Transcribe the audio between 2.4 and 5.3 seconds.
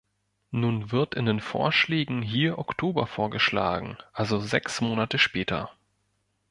Oktober vorgeschlagen, also sechs Monate